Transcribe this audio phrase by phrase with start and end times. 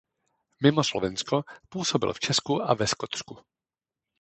[0.63, 3.37] Mimo Slovensko působil v Česku a ve Skotsku.